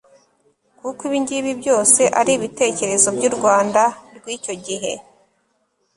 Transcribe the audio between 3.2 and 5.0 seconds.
rwanda rw'icyo gihe